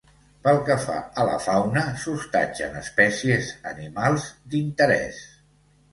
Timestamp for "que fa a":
0.69-1.25